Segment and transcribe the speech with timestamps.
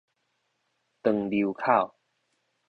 [1.03, 1.93] 長流口